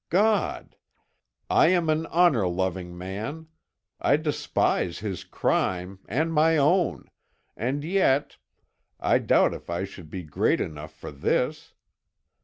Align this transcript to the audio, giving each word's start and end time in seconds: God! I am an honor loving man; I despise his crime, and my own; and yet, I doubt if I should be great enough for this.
God! 0.09 0.77
I 1.47 1.67
am 1.67 1.87
an 1.87 2.07
honor 2.07 2.47
loving 2.47 2.97
man; 2.97 3.49
I 3.99 4.17
despise 4.17 4.97
his 4.97 5.23
crime, 5.23 5.99
and 6.07 6.33
my 6.33 6.57
own; 6.57 7.05
and 7.55 7.83
yet, 7.83 8.37
I 8.99 9.19
doubt 9.19 9.53
if 9.53 9.69
I 9.69 9.83
should 9.83 10.09
be 10.09 10.23
great 10.23 10.59
enough 10.59 10.91
for 10.95 11.11
this. 11.11 11.75